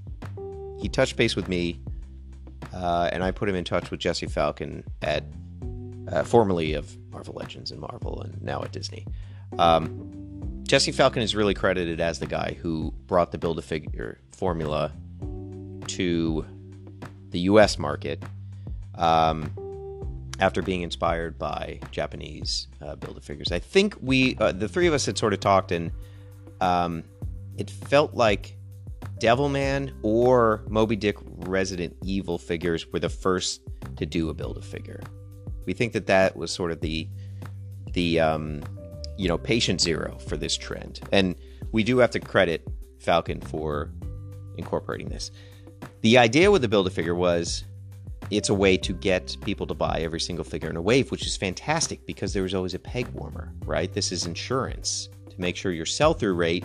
[0.81, 1.81] he touched base with me,
[2.73, 5.25] uh, and I put him in touch with Jesse Falcon at
[6.11, 9.07] uh, formerly of Marvel Legends and Marvel, and now at Disney.
[9.59, 14.19] Um, Jesse Falcon is really credited as the guy who brought the build a figure
[14.31, 14.93] formula
[15.89, 16.47] to
[17.31, 18.23] the US market
[18.95, 19.53] um,
[20.43, 23.53] after being inspired by Japanese uh, build a figures.
[23.53, 25.93] I think we, uh, the three of us had sort of talked, and
[26.61, 27.05] um,
[27.57, 28.57] it felt like
[29.21, 33.63] Devilman or Moby Dick Resident Evil figures were the first
[33.97, 35.01] to do a build a figure.
[35.65, 37.09] We think that that was sort of the
[37.93, 38.63] the um,
[39.17, 41.37] you know patient zero for this trend, and
[41.71, 42.67] we do have to credit
[42.99, 43.93] Falcon for
[44.57, 45.31] incorporating this.
[46.01, 47.65] The idea with the Build a Figure was
[48.33, 51.27] it's a way to get people to buy every single figure in a wave, which
[51.27, 53.93] is fantastic because there was always a peg warmer, right?
[53.93, 56.65] This is insurance to make sure your sell through rate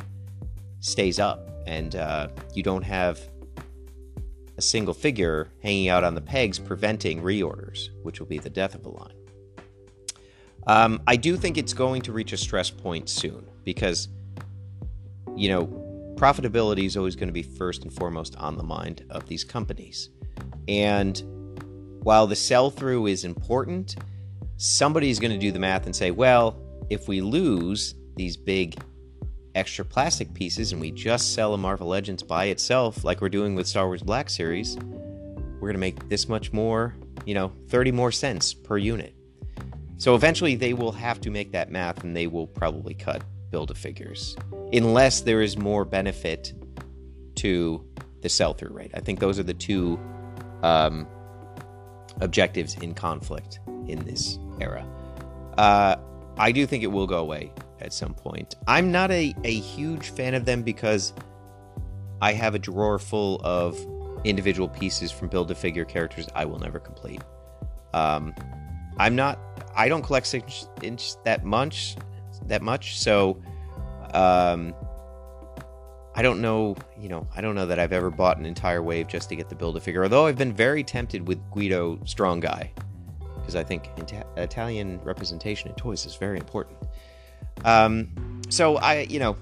[0.80, 3.20] stays up and uh, you don't have
[4.58, 8.74] a single figure hanging out on the pegs preventing reorders, which will be the death
[8.74, 9.14] of a line.
[10.68, 14.08] Um, I do think it's going to reach a stress point soon because,
[15.36, 15.66] you know,
[16.16, 20.10] profitability is always going to be first and foremost on the mind of these companies.
[20.68, 21.22] And
[22.08, 23.98] while the sell through is important,
[24.56, 26.58] somebody's going to do the math and say, well,
[26.90, 28.82] if we lose these big
[29.56, 33.56] extra plastic pieces and we just sell a Marvel Legends by itself, like we're doing
[33.56, 37.92] with Star Wars Black Series, we're going to make this much more, you know, 30
[37.92, 39.14] more cents per unit.
[39.98, 43.70] So eventually they will have to make that math and they will probably cut build
[43.70, 44.38] a figures
[44.72, 46.54] unless there is more benefit
[47.36, 47.86] to
[48.22, 48.92] the sell through rate.
[48.94, 50.00] I think those are the two
[50.64, 51.06] um,
[52.22, 54.86] objectives in conflict in this era.
[55.58, 55.96] Uh,
[56.38, 57.52] I do think it will go away
[57.82, 58.56] at some point.
[58.68, 61.14] I'm not a, a huge fan of them because
[62.22, 63.78] I have a drawer full of
[64.24, 67.22] individual pieces from build a figure characters I will never complete.
[67.94, 68.34] Um,
[68.98, 69.40] I'm not.
[69.76, 71.96] I don't collect six inch that much,
[72.46, 73.00] that much.
[73.00, 73.42] So,
[74.14, 74.74] um,
[76.18, 76.76] I don't know.
[77.00, 79.50] You know, I don't know that I've ever bought an entire wave just to get
[79.50, 80.02] the build a figure.
[80.02, 82.72] Although I've been very tempted with Guido Strong Guy
[83.36, 83.92] because I think
[84.36, 86.80] Italian representation in toys is very important.
[87.64, 89.38] Um, so I, you know,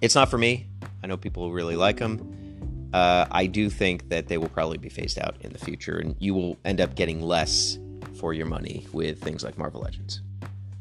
[0.00, 0.68] it's not for me.
[1.02, 2.88] I know people really like them.
[2.92, 6.14] Uh, I do think that they will probably be phased out in the future, and
[6.20, 7.78] you will end up getting less
[8.20, 10.22] for your money with things like Marvel Legends.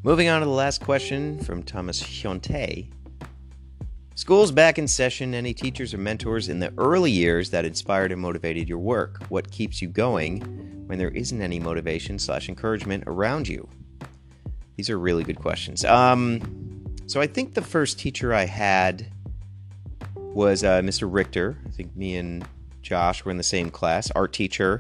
[0.03, 2.91] Moving on to the last question from Thomas Hyonte.
[4.21, 5.34] School's back in session.
[5.34, 9.23] Any teachers or mentors in the early years that inspired and motivated your work?
[9.29, 10.41] What keeps you going
[10.86, 13.67] when there isn't any motivation slash encouragement around you?
[14.75, 15.84] These are really good questions.
[15.84, 19.07] Um, so I think the first teacher I had
[20.15, 21.12] was uh, Mr.
[21.12, 21.57] Richter.
[21.65, 22.47] I think me and
[22.84, 24.79] Josh were in the same class, art teacher.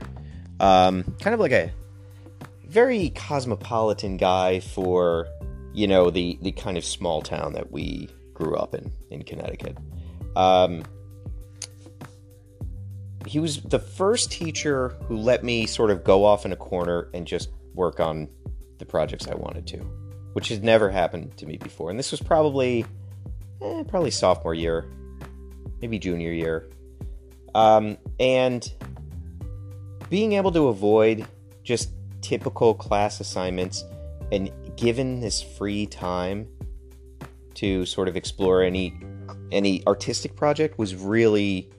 [0.59, 1.71] Um, kind of like a
[2.67, 5.27] very cosmopolitan guy for
[5.73, 8.07] you know the the kind of small town that we
[8.41, 9.77] grew up in in Connecticut.
[10.35, 10.83] Um,
[13.27, 17.09] he was the first teacher who let me sort of go off in a corner
[17.13, 18.27] and just work on
[18.79, 19.77] the projects I wanted to,
[20.33, 21.89] which has never happened to me before.
[21.89, 22.85] And this was probably,
[23.61, 24.91] eh, probably sophomore year,
[25.81, 26.69] maybe junior year.
[27.53, 28.69] Um, and
[30.09, 31.25] being able to avoid
[31.63, 33.83] just typical class assignments
[34.31, 36.47] and given this free time
[37.61, 38.99] to sort of explore any
[39.51, 41.69] any artistic project was really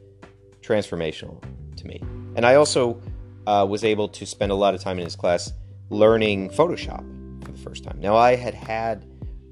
[0.61, 1.43] transformational
[1.77, 2.01] to me.
[2.37, 3.03] And I also
[3.49, 5.53] uh, was able to spend a lot of time in his class
[5.91, 7.05] learning Photoshop
[7.45, 7.99] for the first time.
[7.99, 9.05] Now I had had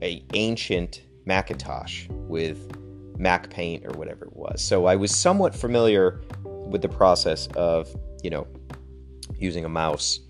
[0.03, 2.77] a ancient Macintosh with
[3.19, 7.89] Mac Paint or whatever it was, so I was somewhat familiar with the process of
[8.23, 8.47] you know
[9.37, 10.21] using a mouse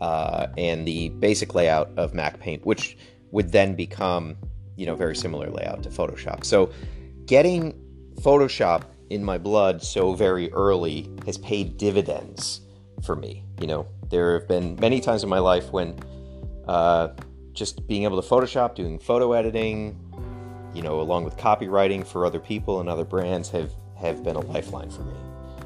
[0.00, 2.96] uh, and the basic layout of Mac Paint, which
[3.32, 4.36] would then become
[4.78, 6.44] you know very similar layout to Photoshop.
[6.44, 6.70] So
[7.26, 7.74] getting
[8.20, 12.60] Photoshop in my blood so very early has paid dividends
[13.02, 13.44] for me.
[13.60, 15.98] You know, there have been many times in my life when
[16.68, 17.08] uh,
[17.52, 19.98] just being able to Photoshop, doing photo editing,
[20.74, 24.40] you know, along with copywriting for other people and other brands have, have been a
[24.40, 25.14] lifeline for me.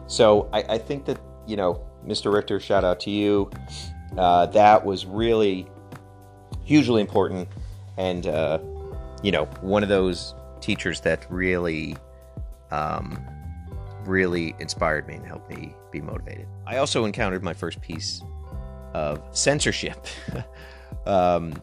[0.06, 2.32] So I, I think that, you know, Mr.
[2.32, 3.50] Richter, shout out to you.
[4.16, 5.66] Uh, that was really
[6.64, 7.48] hugely important.
[7.96, 8.58] And, uh,
[9.22, 11.96] you know, one of those teachers that really
[12.70, 13.18] um,
[14.04, 16.46] really inspired me and helped me be motivated.
[16.66, 18.22] I also encountered my first piece
[18.94, 20.06] of censorship.
[21.06, 21.54] um,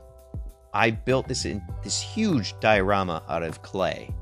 [0.73, 4.13] I built this in, this huge diorama out of clay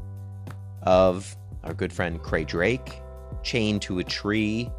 [0.84, 3.02] of our good friend Cray Drake,
[3.44, 4.72] chained to a tree,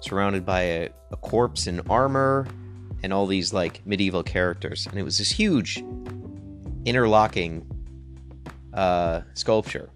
[0.00, 2.46] surrounded by a, a corpse in armor,
[3.02, 4.86] and all these like medieval characters.
[4.86, 5.82] And it was this huge
[6.84, 7.66] interlocking
[8.76, 9.90] uh, sculpture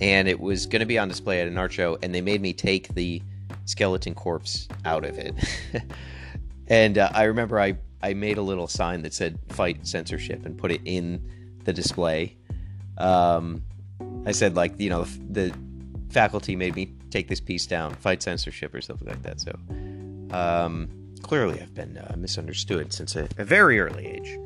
[0.00, 2.40] and it was going to be on display at an art show, and they made
[2.40, 3.22] me take the
[3.64, 5.34] skeleton corpse out of it.
[6.68, 10.56] and uh, I remember I I made a little sign that said "Fight Censorship" and
[10.56, 11.22] put it in
[11.64, 12.36] the display.
[12.98, 13.62] Um,
[14.24, 15.54] I said like you know the,
[16.10, 19.40] faculty made me take this piece down, fight censorship or something like that.
[19.40, 19.56] So
[20.36, 20.88] um,
[21.22, 24.38] clearly, I've been uh, misunderstood since a, a very early age.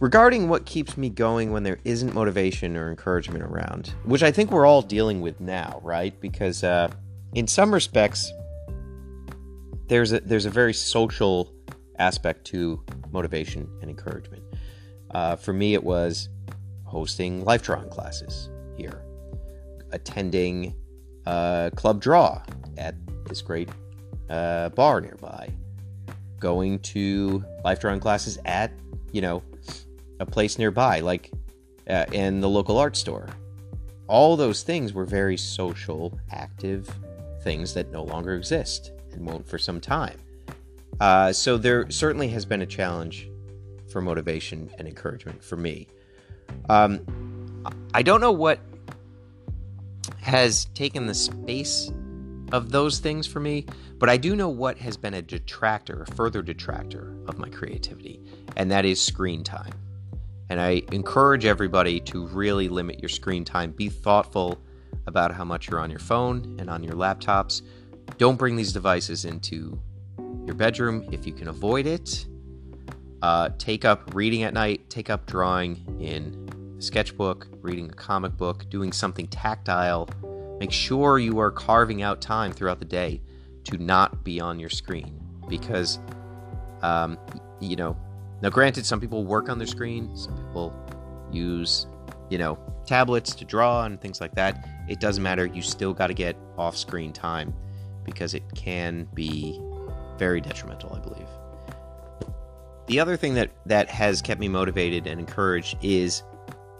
[0.00, 4.52] Regarding what keeps me going when there isn't motivation or encouragement around, which I think
[4.52, 6.18] we're all dealing with now, right?
[6.20, 6.88] Because uh,
[7.34, 8.32] in some respects,
[9.88, 11.52] there's a there's a very social
[11.98, 12.80] aspect to
[13.10, 14.44] motivation and encouragement.
[15.10, 16.28] Uh, for me, it was
[16.84, 19.02] hosting life drawing classes here.
[19.92, 20.74] attending
[21.24, 22.42] Club Draw
[22.76, 22.94] at
[23.26, 23.68] this great
[24.30, 25.50] uh, bar nearby,
[26.38, 28.72] going to life drawing classes at,
[29.12, 29.42] you know,
[30.20, 31.30] a place nearby, like
[31.88, 33.28] uh, in the local art store.
[34.06, 36.88] All those things were very social, active
[37.42, 40.18] things that no longer exist and won't for some time.
[41.00, 43.28] Uh, so there certainly has been a challenge
[43.90, 45.86] for motivation and encouragement for me.
[46.68, 47.64] Um,
[47.94, 48.60] I don't know what
[50.20, 51.90] has taken the space
[52.52, 53.66] of those things for me,
[53.98, 58.20] but I do know what has been a detractor, a further detractor of my creativity,
[58.56, 59.72] and that is screen time.
[60.50, 63.72] And I encourage everybody to really limit your screen time.
[63.72, 64.58] Be thoughtful
[65.06, 67.62] about how much you're on your phone and on your laptops.
[68.16, 69.78] Don't bring these devices into
[70.46, 72.26] your bedroom if you can avoid it.
[73.20, 78.36] Uh, take up reading at night, take up drawing in a sketchbook, reading a comic
[78.36, 80.08] book, doing something tactile.
[80.60, 83.20] Make sure you are carving out time throughout the day
[83.64, 85.98] to not be on your screen because,
[86.82, 87.18] um,
[87.60, 87.96] you know,
[88.42, 90.74] now granted, some people work on their screen, some people
[91.32, 91.86] use,
[92.30, 94.66] you know, tablets to draw and things like that.
[94.88, 95.46] It doesn't matter.
[95.46, 97.54] You still got to get off screen time
[98.04, 99.60] because it can be
[100.18, 101.28] very detrimental, I believe.
[102.86, 106.22] The other thing that that has kept me motivated and encouraged is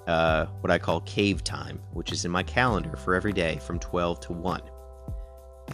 [0.06, 3.78] uh, what I call cave time, which is in my calendar for every day from
[3.78, 4.62] 12 to 1.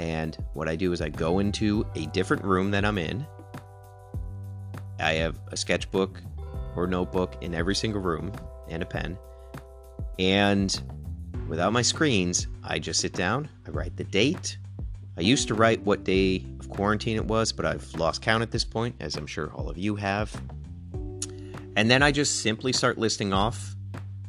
[0.01, 3.25] And what I do is I go into a different room that I'm in.
[4.99, 6.21] I have a sketchbook
[6.77, 8.33] or notebook in every single room
[8.69, 9.19] and a pen.
[10.19, 10.81] And
[11.49, 14.59] without my screens, I just sit down, I write the date.
[15.17, 18.51] I used to write what day of quarantine it was, but I've lost count at
[18.51, 20.35] this point, as I'm sure all of you have.
[21.77, 23.75] And then I just simply start listing off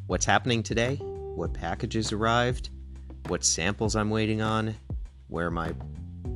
[0.08, 2.70] what's happening today, what packages arrived,
[3.28, 4.76] what samples I'm waiting on,
[5.28, 5.74] where my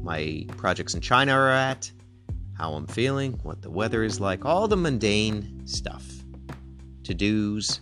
[0.02, 1.92] my projects in China are at,
[2.60, 6.06] how I'm feeling, what the weather is like, all the mundane stuff,
[7.04, 7.80] to dos,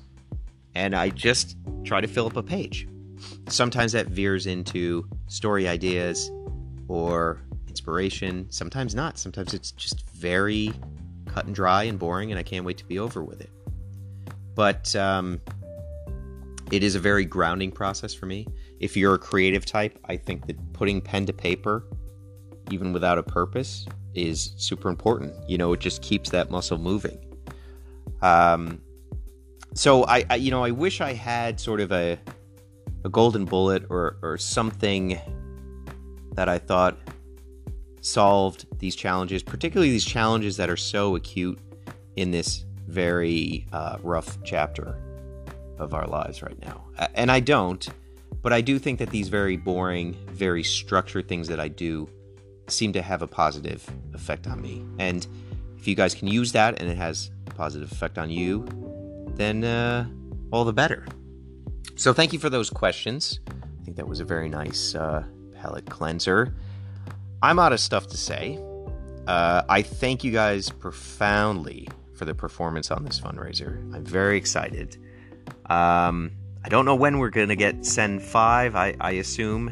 [0.75, 2.87] and I just try to fill up a page.
[3.49, 6.31] Sometimes that veers into story ideas
[6.87, 9.17] or inspiration, sometimes not.
[9.17, 10.71] Sometimes it's just very
[11.25, 13.49] cut and dry and boring, and I can't wait to be over with it.
[14.53, 15.41] But um,
[16.71, 18.45] it is a very grounding process for me.
[18.79, 21.83] If you're a creative type, I think that putting pen to paper,
[22.69, 25.33] even without a purpose, is super important.
[25.47, 27.19] You know, it just keeps that muscle moving.
[28.21, 28.81] Um,
[29.73, 32.19] so I, I you know, I wish I had sort of a
[33.05, 35.19] a golden bullet or or something
[36.33, 36.97] that I thought
[38.01, 41.59] solved these challenges, particularly these challenges that are so acute
[42.15, 44.97] in this very uh, rough chapter
[45.77, 46.83] of our lives right now.
[47.13, 47.87] And I don't,
[48.41, 52.09] but I do think that these very boring, very structured things that I do
[52.67, 54.85] seem to have a positive effect on me.
[54.99, 55.25] And
[55.77, 58.65] if you guys can use that and it has a positive effect on you,
[59.35, 60.07] then uh,
[60.51, 61.05] all the better.
[61.95, 63.39] So thank you for those questions.
[63.49, 65.23] I think that was a very nice uh,
[65.55, 66.53] palate cleanser.
[67.41, 68.59] I'm out of stuff to say.
[69.27, 73.77] Uh, I thank you guys profoundly for the performance on this fundraiser.
[73.93, 74.97] I'm very excited.
[75.67, 76.31] Um,
[76.63, 78.75] I don't know when we're going to get Send 5.
[78.75, 79.69] I, I assume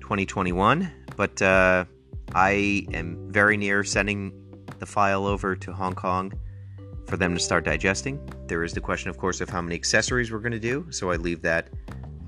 [0.00, 0.90] 2021.
[1.16, 1.84] But uh,
[2.34, 4.32] I am very near sending
[4.78, 6.32] the file over to Hong Kong
[7.06, 8.20] for them to start digesting.
[8.46, 10.86] There is the question, of course, of how many accessories we're going to do.
[10.90, 11.70] So I leave that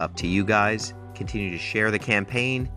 [0.00, 0.94] up to you guys.
[1.14, 2.70] Continue to share the campaign,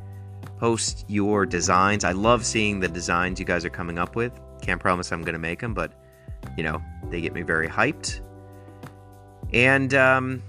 [0.57, 2.03] post your designs.
[2.03, 4.37] I love seeing the designs you guys are coming up with.
[4.61, 5.93] Can't promise I'm going to make them, but
[6.57, 8.19] you know, they get me very hyped.
[9.53, 10.43] And um,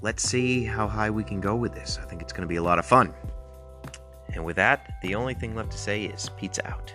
[0.00, 1.98] let's see how high we can go with this.
[2.02, 3.12] I think it's going to be a lot of fun.
[4.34, 6.93] And with that, the only thing left to say is pizza out.